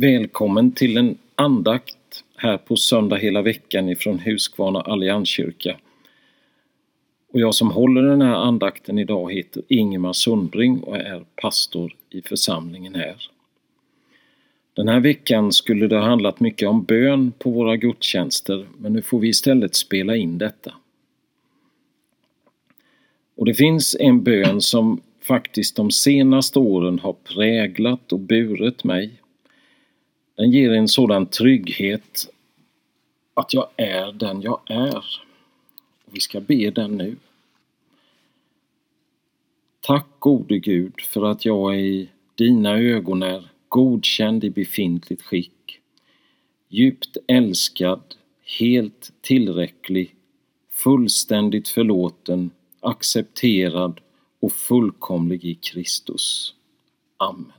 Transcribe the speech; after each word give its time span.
Välkommen 0.00 0.72
till 0.72 0.96
en 0.96 1.18
andakt 1.34 2.24
här 2.36 2.58
på 2.58 2.76
söndag 2.76 3.16
hela 3.16 3.42
veckan 3.42 3.88
ifrån 3.88 4.18
Huskvarna 4.18 4.80
Allianskyrka. 4.80 5.76
Och 7.32 7.40
jag 7.40 7.54
som 7.54 7.70
håller 7.70 8.02
den 8.02 8.22
här 8.22 8.34
andakten 8.34 8.98
idag 8.98 9.32
heter 9.32 9.62
Ingemar 9.68 10.12
Sundring 10.12 10.80
och 10.80 10.96
är 10.96 11.24
pastor 11.42 11.96
i 12.10 12.22
församlingen 12.22 12.94
här. 12.94 13.16
Den 14.74 14.88
här 14.88 15.00
veckan 15.00 15.52
skulle 15.52 15.86
det 15.86 15.96
ha 15.96 16.04
handlat 16.04 16.40
mycket 16.40 16.68
om 16.68 16.84
bön 16.84 17.32
på 17.38 17.50
våra 17.50 17.76
gudstjänster 17.76 18.66
men 18.76 18.92
nu 18.92 19.02
får 19.02 19.18
vi 19.18 19.28
istället 19.28 19.74
spela 19.74 20.16
in 20.16 20.38
detta. 20.38 20.74
Och 23.36 23.46
det 23.46 23.54
finns 23.54 23.96
en 24.00 24.22
bön 24.22 24.60
som 24.60 25.00
faktiskt 25.22 25.76
de 25.76 25.90
senaste 25.90 26.58
åren 26.58 26.98
har 26.98 27.12
präglat 27.12 28.12
och 28.12 28.20
burit 28.20 28.84
mig. 28.84 29.20
Den 30.38 30.50
ger 30.50 30.72
en 30.72 30.88
sådan 30.88 31.26
trygghet 31.26 32.28
att 33.34 33.54
jag 33.54 33.68
är 33.76 34.12
den 34.12 34.42
jag 34.42 34.60
är. 34.66 35.04
Och 36.04 36.16
vi 36.16 36.20
ska 36.20 36.40
be 36.40 36.70
den 36.70 36.96
nu. 36.96 37.16
Tack 39.80 40.06
gode 40.18 40.58
Gud 40.58 41.00
för 41.00 41.24
att 41.24 41.44
jag 41.44 41.80
i 41.80 42.08
dina 42.34 42.78
ögon 42.78 43.22
är 43.22 43.50
godkänd 43.68 44.44
i 44.44 44.50
befintligt 44.50 45.22
skick, 45.22 45.80
djupt 46.68 47.16
älskad, 47.26 48.02
helt 48.58 49.12
tillräcklig, 49.20 50.14
fullständigt 50.70 51.68
förlåten, 51.68 52.50
accepterad 52.80 54.00
och 54.40 54.52
fullkomlig 54.52 55.44
i 55.44 55.54
Kristus. 55.54 56.54
Amen. 57.16 57.57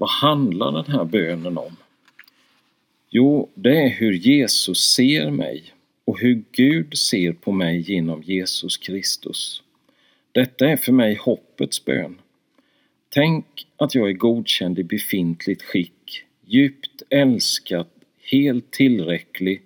Vad 0.00 0.10
handlar 0.10 0.72
den 0.72 0.92
här 0.92 1.04
bönen 1.04 1.58
om? 1.58 1.76
Jo, 3.10 3.50
det 3.54 3.76
är 3.76 3.88
hur 3.88 4.12
Jesus 4.12 4.78
ser 4.78 5.30
mig 5.30 5.64
och 6.04 6.20
hur 6.20 6.44
Gud 6.52 6.98
ser 6.98 7.32
på 7.32 7.52
mig 7.52 7.80
genom 7.92 8.22
Jesus 8.22 8.76
Kristus. 8.76 9.62
Detta 10.32 10.68
är 10.68 10.76
för 10.76 10.92
mig 10.92 11.14
hoppets 11.14 11.84
bön. 11.84 12.18
Tänk 13.08 13.66
att 13.76 13.94
jag 13.94 14.08
är 14.08 14.12
godkänd 14.12 14.78
i 14.78 14.84
befintligt 14.84 15.62
skick, 15.62 16.24
djupt 16.46 17.02
älskad, 17.10 17.86
helt 18.30 18.70
tillräcklig, 18.70 19.62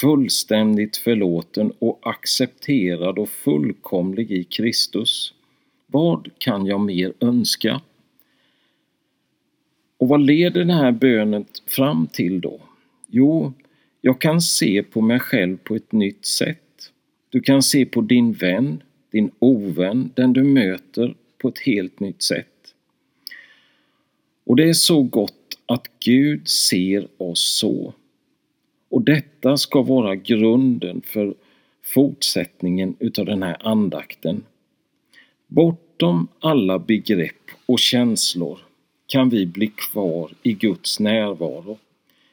fullständigt 0.00 0.96
förlåten 0.96 1.72
och 1.78 1.98
accepterad 2.02 3.18
och 3.18 3.28
fullkomlig 3.28 4.30
i 4.30 4.44
Kristus. 4.44 5.34
Vad 5.86 6.30
kan 6.38 6.66
jag 6.66 6.80
mer 6.80 7.12
önska? 7.20 7.80
Och 10.02 10.08
vad 10.08 10.20
leder 10.20 10.60
den 10.60 10.70
här 10.70 10.92
bönen 10.92 11.44
fram 11.66 12.06
till 12.06 12.40
då? 12.40 12.60
Jo, 13.06 13.52
jag 14.00 14.20
kan 14.20 14.40
se 14.40 14.82
på 14.82 15.00
mig 15.00 15.20
själv 15.20 15.56
på 15.56 15.74
ett 15.74 15.92
nytt 15.92 16.26
sätt. 16.26 16.92
Du 17.30 17.40
kan 17.40 17.62
se 17.62 17.84
på 17.86 18.00
din 18.00 18.32
vän, 18.32 18.82
din 19.10 19.30
ovän, 19.38 20.10
den 20.14 20.32
du 20.32 20.42
möter 20.42 21.14
på 21.38 21.48
ett 21.48 21.58
helt 21.58 22.00
nytt 22.00 22.22
sätt. 22.22 22.74
Och 24.44 24.56
det 24.56 24.68
är 24.68 24.72
så 24.72 25.02
gott 25.02 25.58
att 25.66 25.86
Gud 26.04 26.48
ser 26.48 27.08
oss 27.16 27.56
så. 27.58 27.94
Och 28.88 29.02
detta 29.02 29.56
ska 29.56 29.82
vara 29.82 30.14
grunden 30.14 31.02
för 31.04 31.34
fortsättningen 31.82 32.96
utav 32.98 33.26
den 33.26 33.42
här 33.42 33.56
andakten. 33.60 34.44
Bortom 35.46 36.28
alla 36.40 36.78
begrepp 36.78 37.50
och 37.66 37.78
känslor 37.78 38.58
kan 39.12 39.28
vi 39.28 39.46
bli 39.46 39.66
kvar 39.66 40.30
i 40.42 40.52
Guds 40.52 41.00
närvaro. 41.00 41.78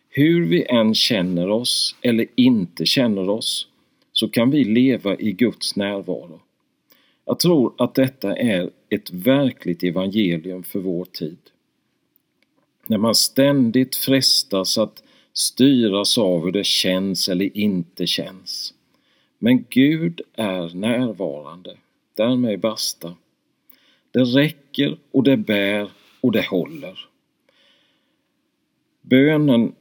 Hur 0.10 0.46
vi 0.46 0.66
än 0.66 0.96
känner 0.96 1.50
oss 1.50 1.96
eller 2.02 2.28
inte 2.36 2.86
känner 2.86 3.30
oss 3.30 3.68
så 4.12 4.30
kan 4.30 4.52
vi 4.52 4.64
leva 4.64 5.16
i 5.16 5.32
Guds 5.32 5.76
närvaro. 5.76 6.40
Jag 7.26 7.40
tror 7.40 7.74
att 7.78 7.96
detta 7.96 8.36
är 8.36 8.70
ett 8.90 9.12
verkligt 9.12 9.84
evangelium 9.84 10.64
för 10.64 10.80
vår 10.80 11.06
tid. 11.06 11.38
När 12.88 12.98
man 12.98 13.16
ständigt 13.16 13.96
frestas 13.96 14.78
att 14.78 15.04
styras 15.34 16.18
av 16.18 16.44
hur 16.44 16.52
det 16.52 16.66
känns 16.66 17.30
eller 17.30 17.58
inte 17.58 18.08
känns. 18.08 18.74
Men 19.40 19.66
Gud 19.70 20.22
är 20.36 20.76
närvarande. 20.76 21.78
Därmed 22.16 22.60
basta. 22.60 23.16
Det 24.12 24.24
räcker 24.24 24.98
och 25.12 25.24
det 25.24 25.38
bär 25.38 25.90
och 26.22 26.32
det 26.32 26.48
håller. 26.48 27.00
Bönen, 29.02 29.74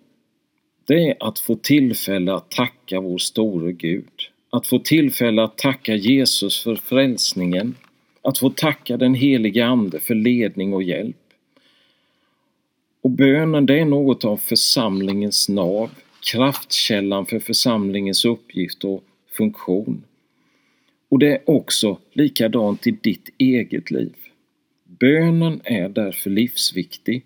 det 0.84 1.08
är 1.08 1.16
att 1.20 1.38
få 1.38 1.56
tillfälle 1.56 2.34
att 2.34 2.50
tacka 2.50 3.00
vår 3.00 3.18
store 3.18 3.72
Gud. 3.72 4.30
Att 4.50 4.66
få 4.66 4.78
tillfälle 4.78 5.42
att 5.42 5.58
tacka 5.58 5.94
Jesus 5.94 6.62
för 6.62 6.76
frälsningen. 6.76 7.76
Att 8.22 8.38
få 8.38 8.50
tacka 8.50 8.96
den 8.96 9.14
helige 9.14 9.66
Ande 9.66 10.00
för 10.00 10.14
ledning 10.14 10.74
och 10.74 10.82
hjälp. 10.82 11.16
Och 13.02 13.10
bönen 13.10 13.66
det 13.66 13.78
är 13.78 13.84
något 13.84 14.24
av 14.24 14.36
församlingens 14.36 15.48
nav, 15.48 15.90
kraftkällan 16.32 17.26
för 17.26 17.38
församlingens 17.38 18.24
uppgift 18.24 18.84
och 18.84 19.04
funktion. 19.32 20.04
Och 21.08 21.18
det 21.18 21.32
är 21.32 21.50
också 21.50 21.98
likadant 22.12 22.86
i 22.86 22.90
ditt 22.90 23.28
eget 23.38 23.90
liv. 23.90 24.14
Bönen 25.00 25.60
är 25.64 25.88
därför 25.88 26.30
livsviktig. 26.30 27.24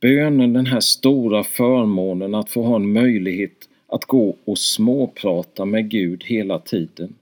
Bönen, 0.00 0.52
den 0.52 0.66
här 0.66 0.80
stora 0.80 1.44
förmånen 1.44 2.34
att 2.34 2.50
få 2.50 2.62
ha 2.62 2.76
en 2.76 2.92
möjlighet 2.92 3.68
att 3.86 4.04
gå 4.04 4.36
och 4.44 4.58
småprata 4.58 5.64
med 5.64 5.90
Gud 5.90 6.24
hela 6.24 6.58
tiden. 6.58 7.14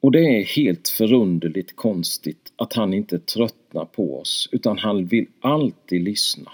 Och 0.00 0.12
det 0.12 0.38
är 0.38 0.44
helt 0.44 0.88
förunderligt 0.88 1.76
konstigt 1.76 2.52
att 2.56 2.72
han 2.72 2.94
inte 2.94 3.18
tröttnar 3.18 3.84
på 3.84 4.20
oss 4.20 4.48
utan 4.52 4.78
han 4.78 5.06
vill 5.06 5.26
alltid 5.40 6.02
lyssna. 6.02 6.52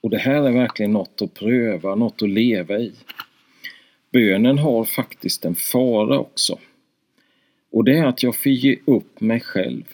Och 0.00 0.10
det 0.10 0.18
här 0.18 0.42
är 0.42 0.52
verkligen 0.52 0.92
något 0.92 1.22
att 1.22 1.34
pröva, 1.34 1.94
något 1.94 2.22
att 2.22 2.30
leva 2.30 2.78
i. 2.78 2.92
Bönen 4.12 4.58
har 4.58 4.84
faktiskt 4.84 5.44
en 5.44 5.54
fara 5.54 6.18
också. 6.18 6.58
Och 7.70 7.84
det 7.84 7.98
är 7.98 8.06
att 8.06 8.22
jag 8.22 8.36
får 8.36 8.52
ge 8.52 8.78
upp 8.84 9.20
mig 9.20 9.40
själv. 9.40 9.84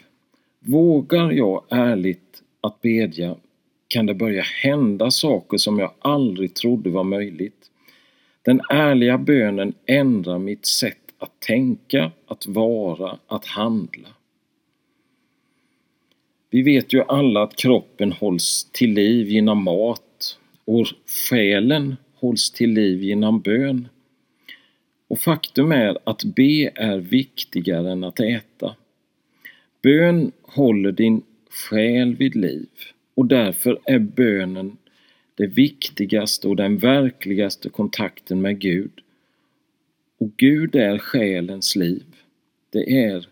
Vågar 0.60 1.30
jag 1.30 1.64
ärligt 1.70 2.42
att 2.60 2.80
bedja 2.80 3.36
kan 3.88 4.06
det 4.06 4.14
börja 4.14 4.42
hända 4.42 5.10
saker 5.10 5.56
som 5.56 5.78
jag 5.78 5.92
aldrig 5.98 6.54
trodde 6.54 6.90
var 6.90 7.04
möjligt. 7.04 7.70
Den 8.42 8.60
ärliga 8.70 9.18
bönen 9.18 9.74
ändrar 9.86 10.38
mitt 10.38 10.66
sätt 10.66 10.98
att 11.18 11.40
tänka, 11.40 12.12
att 12.26 12.46
vara, 12.46 13.18
att 13.26 13.44
handla. 13.44 14.08
Vi 16.50 16.62
vet 16.62 16.92
ju 16.92 17.02
alla 17.02 17.42
att 17.42 17.56
kroppen 17.56 18.12
hålls 18.12 18.70
till 18.72 18.92
liv 18.92 19.28
genom 19.28 19.62
mat 19.62 20.38
och 20.64 20.86
själen 21.30 21.96
hålls 22.14 22.50
till 22.50 22.70
liv 22.70 23.02
genom 23.02 23.40
bön. 23.40 23.88
Och 25.08 25.18
faktum 25.18 25.72
är 25.72 25.98
att 26.04 26.24
be 26.24 26.70
är 26.74 26.98
viktigare 26.98 27.92
än 27.92 28.04
att 28.04 28.20
äta. 28.20 28.76
Bön 29.82 30.32
håller 30.42 30.92
din 30.92 31.22
själ 31.50 32.16
vid 32.16 32.36
liv 32.36 32.68
och 33.14 33.26
därför 33.26 33.78
är 33.84 33.98
bönen 33.98 34.76
det 35.34 35.46
viktigaste 35.46 36.48
och 36.48 36.56
den 36.56 36.78
verkligaste 36.78 37.68
kontakten 37.68 38.40
med 38.40 38.58
Gud 38.58 38.90
och 40.18 40.36
Gud 40.36 40.74
är 40.74 40.98
själens 40.98 41.76
liv. 41.76 42.04
Det 42.70 43.04
är 43.04 43.26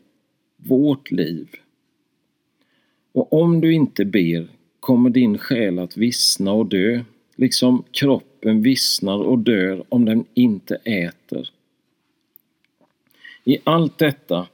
vårt 0.57 1.11
liv. 1.11 1.49
Och 3.13 3.33
om 3.33 3.61
du 3.61 3.73
inte 3.73 4.05
ber 4.05 4.49
kommer 4.81 5.11
din 5.11 5.39
själ 5.39 5.79
att 5.79 5.97
vissna 5.97 6.53
och 6.53 6.67
dö, 6.67 7.05
liksom 7.37 7.85
kroppen 7.91 8.63
vissnar 8.63 9.19
och 9.19 9.39
dör 9.39 9.85
om 9.89 10.05
den 10.05 10.25
inte 10.35 10.75
äter. 10.75 11.51
I 13.45 13.59
allt 13.65 13.99
detta 13.99 14.47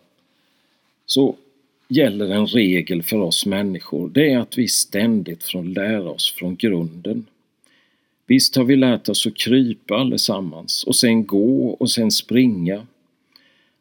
så 1.06 1.36
gäller 1.88 2.28
en 2.30 2.46
regel 2.46 3.02
för 3.02 3.16
oss 3.16 3.46
människor. 3.46 4.08
Det 4.08 4.32
är 4.32 4.38
att 4.38 4.58
vi 4.58 4.68
ständigt 4.68 5.44
får 5.44 5.62
lära 5.62 6.10
oss 6.10 6.34
från 6.34 6.56
grunden. 6.56 7.26
Visst 8.26 8.56
har 8.56 8.64
vi 8.64 8.76
lärt 8.76 9.08
oss 9.08 9.26
att 9.26 9.36
krypa 9.36 9.96
allesammans 9.96 10.84
och 10.84 10.96
sen 10.96 11.26
gå 11.26 11.68
och 11.68 11.90
sen 11.90 12.10
springa. 12.10 12.86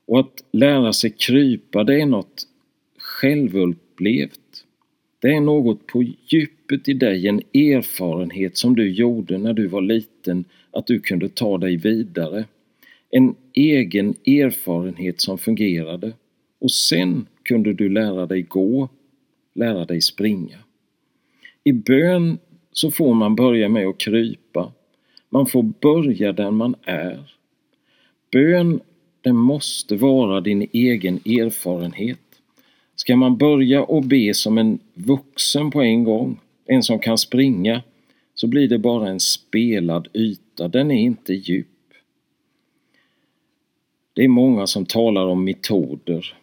Och 0.06 0.19
att 0.19 0.44
lära 0.51 0.94
sig 0.94 1.09
krypa 1.09 1.83
det 1.83 2.01
är 2.01 2.06
något 2.06 2.47
självupplevt. 2.97 4.65
Det 5.19 5.33
är 5.33 5.41
något 5.41 5.88
på 5.88 6.03
djupet 6.27 6.89
i 6.89 6.94
dig, 6.94 7.27
en 7.27 7.41
erfarenhet 7.53 8.57
som 8.57 8.75
du 8.75 8.91
gjorde 8.91 9.38
när 9.38 9.53
du 9.53 9.67
var 9.67 9.81
liten, 9.81 10.45
att 10.71 10.88
du 10.88 11.00
kunde 11.00 11.29
ta 11.29 11.57
dig 11.57 11.75
vidare. 11.75 12.45
En 13.09 13.35
egen 13.53 14.15
erfarenhet 14.25 15.21
som 15.21 15.38
fungerade. 15.38 16.13
Och 16.59 16.71
sen 16.71 17.27
kunde 17.44 17.73
du 17.73 17.89
lära 17.89 18.25
dig 18.25 18.41
gå, 18.41 18.89
lära 19.53 19.85
dig 19.85 20.01
springa. 20.01 20.57
I 21.63 21.73
bön 21.73 22.38
så 22.71 22.91
får 22.91 23.13
man 23.13 23.35
börja 23.35 23.69
med 23.69 23.88
att 23.88 23.97
krypa. 23.97 24.71
Man 25.29 25.45
får 25.45 25.63
börja 25.63 26.33
där 26.33 26.51
man 26.51 26.75
är. 26.83 27.33
Bön, 28.31 28.79
den 29.21 29.35
måste 29.35 29.95
vara 29.95 30.41
din 30.41 30.69
egen 30.73 31.15
erfarenhet. 31.15 32.19
Ska 32.95 33.15
man 33.15 33.38
börja 33.38 33.83
och 33.83 34.03
be 34.03 34.33
som 34.33 34.57
en 34.57 34.79
vuxen 34.94 35.71
på 35.71 35.81
en 35.81 36.03
gång, 36.03 36.39
en 36.65 36.83
som 36.83 37.00
kan 37.00 37.17
springa, 37.17 37.81
så 38.35 38.47
blir 38.47 38.67
det 38.67 38.79
bara 38.79 39.09
en 39.09 39.19
spelad 39.19 40.07
yta, 40.13 40.67
den 40.67 40.91
är 40.91 41.01
inte 41.01 41.33
djup. 41.33 41.67
Det 44.19 44.24
är 44.24 44.30
många 44.30 44.68
som 44.68 44.86
talar 44.86 45.25
om 45.25 45.44
metoder. 45.44 46.36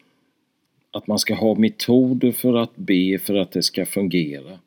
Att 0.90 1.06
man 1.06 1.18
ska 1.18 1.34
ha 1.34 1.54
metoder 1.54 2.32
för 2.32 2.54
att 2.54 2.76
be 2.76 3.18
för 3.18 3.34
att 3.34 3.52
det 3.52 3.62
ska 3.62 3.86
fungera. 3.86 4.58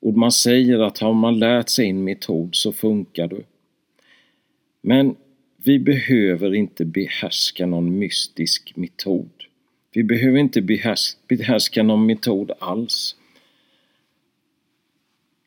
Och 0.00 0.14
man 0.14 0.32
säger 0.32 0.78
att 0.78 0.98
har 0.98 1.12
man 1.12 1.38
lärt 1.38 1.68
sig 1.68 1.88
en 1.88 2.04
metod 2.04 2.54
så 2.54 2.72
funkar 2.72 3.28
det. 3.28 3.42
Men 4.80 5.16
vi 5.56 5.78
behöver 5.78 6.54
inte 6.54 6.84
behärska 6.84 7.66
någon 7.66 7.98
mystisk 7.98 8.76
metod. 8.76 9.30
Vi 9.92 10.04
behöver 10.04 10.38
inte 10.38 10.62
behärska 11.28 11.82
någon 11.82 12.06
metod 12.06 12.50
alls. 12.58 13.16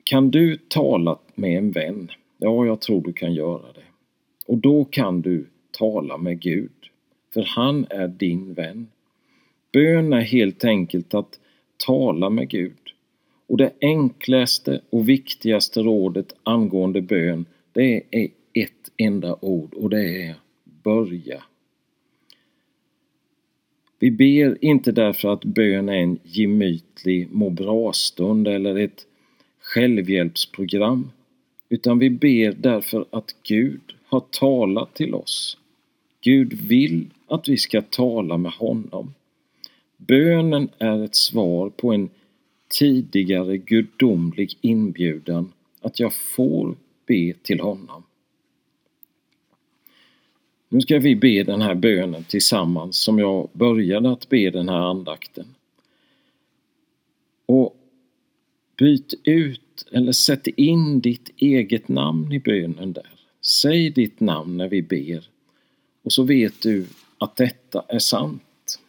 Kan 0.04 0.32
du 0.32 0.58
tala 0.58 1.20
med 1.36 1.58
en 1.58 1.72
vän? 1.72 2.12
Ja, 2.38 2.66
jag 2.66 2.82
tror 2.82 3.02
du 3.02 3.14
kan 3.14 3.34
göra 3.34 3.74
det. 3.74 3.86
Och 4.46 4.58
då 4.58 4.86
kan 4.86 5.22
du 5.22 5.46
tala 5.72 6.18
med 6.18 6.40
Gud, 6.40 6.72
för 7.34 7.44
han 7.48 7.86
är 7.90 8.08
din 8.08 8.54
vän. 8.54 8.88
Bön 9.72 10.14
är 10.14 10.22
helt 10.22 10.66
enkelt 10.66 11.14
att 11.14 11.40
tala 11.86 12.30
med 12.30 12.50
Gud. 12.50 12.78
Och 13.48 13.58
det 13.58 13.72
enklaste 13.82 14.82
och 14.90 15.10
viktigaste 15.10 15.82
rådet 15.82 16.36
angående 16.44 17.02
bön, 17.02 17.46
det 17.74 18.04
är 18.12 18.28
ett 18.54 18.92
enda 18.98 19.38
ord 19.42 19.74
och 19.74 19.90
det 19.90 20.24
är 20.24 20.36
börja. 20.84 21.44
Vi 24.00 24.12
ber 24.12 24.66
inte 24.66 24.92
därför 24.92 25.30
att 25.30 25.46
bön 25.46 25.90
är 25.90 25.98
en 25.98 26.20
gemytlig 26.24 27.28
må 27.32 27.50
bra-stund 27.50 28.48
eller 28.48 28.76
ett 28.76 29.06
självhjälpsprogram, 29.60 31.12
utan 31.70 32.00
vi 32.00 32.10
ber 32.10 32.52
därför 32.52 33.06
att 33.10 33.36
Gud 33.44 33.82
har 34.06 34.24
talat 34.32 34.94
till 34.94 35.14
oss. 35.14 35.58
Gud 36.24 36.54
vill 36.54 37.10
att 37.28 37.50
vi 37.50 37.58
ska 37.58 37.82
tala 37.82 38.38
med 38.38 38.52
honom. 38.52 39.14
Bönen 39.98 40.70
är 40.78 41.04
ett 41.04 41.16
svar 41.16 41.70
på 41.70 41.94
en 41.94 42.10
tidigare 42.80 43.58
gudomlig 43.58 44.58
inbjudan 44.62 45.52
att 45.82 46.00
jag 46.00 46.14
får 46.14 46.76
be 47.06 47.34
till 47.42 47.60
honom. 47.60 48.04
Nu 50.70 50.82
ska 50.82 51.00
vi 51.00 51.16
be 51.16 51.44
den 51.44 51.62
här 51.62 51.76
bönen 51.76 52.24
tillsammans 52.24 52.98
som 52.98 53.20
jag 53.20 53.50
började 53.54 54.12
att 54.12 54.30
be 54.30 54.50
den 54.50 54.70
här 54.70 54.90
andakten. 54.90 55.46
Och 57.46 57.78
byt 58.78 59.14
ut 59.24 59.88
eller 59.92 60.12
sätt 60.12 60.48
in 60.48 61.00
ditt 61.00 61.30
eget 61.38 61.88
namn 61.88 62.32
i 62.32 62.40
bönen 62.40 62.94
där. 62.94 63.10
Säg 63.42 63.90
ditt 63.90 64.20
namn 64.20 64.58
när 64.58 64.68
vi 64.68 64.82
ber 64.82 65.33
och 66.04 66.14
så 66.14 66.24
vet 66.24 66.62
du 66.62 66.86
att 67.18 67.36
detta 67.36 67.86
är 67.88 68.00
sant. 68.00 68.80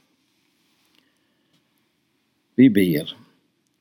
Vi 2.55 2.71
ber. 2.71 3.17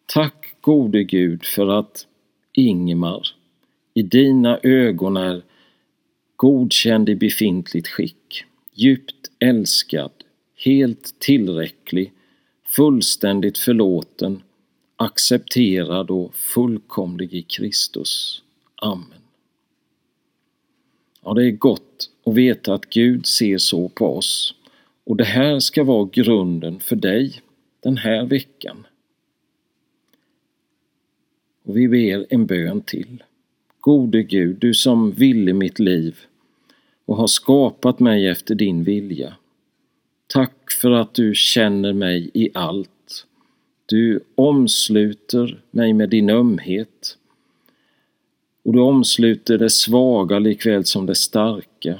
Tack 0.06 0.56
gode 0.62 1.04
Gud 1.04 1.46
för 1.46 1.68
att 1.68 2.08
Ingmar 2.54 3.28
i 3.94 4.02
dina 4.02 4.60
ögon 4.64 5.18
är 5.18 5.42
godkänd 6.36 7.10
i 7.10 7.16
befintligt 7.16 7.88
skick, 7.88 8.46
djupt 8.74 9.32
älskad, 9.40 10.12
helt 10.56 11.20
tillräcklig, 11.20 12.14
fullständigt 12.66 13.58
förlåten, 13.58 14.42
accepterad 14.96 16.12
och 16.12 16.36
fullkomlig 16.36 17.34
i 17.34 17.42
Kristus. 17.42 18.44
Amen. 18.76 19.23
Ja, 21.24 21.34
det 21.34 21.46
är 21.46 21.52
gott 21.52 22.10
att 22.26 22.34
veta 22.34 22.74
att 22.74 22.86
Gud 22.86 23.26
ser 23.26 23.58
så 23.58 23.90
på 23.90 24.18
oss 24.18 24.56
och 25.04 25.16
det 25.16 25.24
här 25.24 25.60
ska 25.60 25.84
vara 25.84 26.10
grunden 26.12 26.80
för 26.80 26.96
dig 26.96 27.42
den 27.80 27.98
här 27.98 28.26
veckan. 28.26 28.88
Och 31.64 31.78
vi 31.78 31.88
ber 31.88 32.26
en 32.30 32.46
bön 32.46 32.82
till. 32.82 33.24
Gode 33.80 34.24
Gud, 34.24 34.58
du 34.60 34.74
som 34.74 35.12
ville 35.12 35.54
mitt 35.54 35.80
liv 35.80 36.18
och 37.06 37.18
har 37.18 37.28
skapat 37.28 38.00
mig 38.00 38.28
efter 38.28 38.56
din 38.56 38.84
vilja. 38.84 39.34
Tack 40.28 40.72
för 40.82 40.92
att 40.92 41.14
du 41.14 41.34
känner 41.36 41.94
mig 41.94 42.32
i 42.34 42.50
allt. 42.54 43.26
Du 43.86 44.20
omsluter 44.36 45.62
mig 45.72 45.94
med 45.94 46.10
din 46.10 46.30
ömhet 46.30 47.18
och 48.64 48.74
du 48.74 48.80
omsluter 48.80 49.58
det 49.58 49.70
svaga 49.70 50.40
likväl 50.40 50.86
som 50.86 51.06
det 51.06 51.16
starka. 51.16 52.00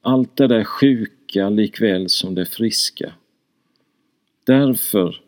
Allt 0.00 0.36
det 0.36 0.46
där 0.46 0.64
sjuka 0.64 1.48
likväl 1.48 2.08
som 2.08 2.34
det 2.34 2.46
friska. 2.46 3.12
Därför 4.44 5.20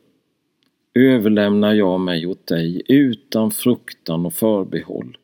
överlämnar 0.95 1.75
jag 1.75 2.01
mig 2.01 2.27
åt 2.27 2.47
dig 2.47 2.83
utan 2.89 3.51
fruktan 3.51 4.27
och 4.27 4.35
förbehåll. 4.35 5.17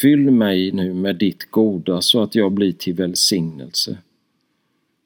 Fyll 0.00 0.30
mig 0.30 0.72
nu 0.72 0.94
med 0.94 1.16
ditt 1.16 1.50
goda 1.50 2.00
så 2.00 2.22
att 2.22 2.34
jag 2.34 2.52
blir 2.52 2.72
till 2.72 2.94
välsignelse. 2.94 3.98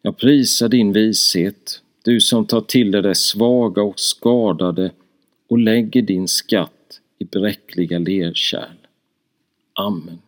Jag 0.03 0.17
prisar 0.17 0.69
din 0.69 0.93
vishet, 0.93 1.83
du 2.05 2.21
som 2.21 2.47
tar 2.47 2.61
till 2.61 2.91
dig 2.91 3.03
det 3.03 3.15
svaga 3.15 3.83
och 3.83 4.01
skadade 4.01 4.91
och 5.49 5.59
lägger 5.59 6.03
din 6.03 6.29
skatt 6.29 7.01
i 7.19 7.25
bräckliga 7.25 7.99
lerkärl. 7.99 8.78
Amen. 9.79 10.23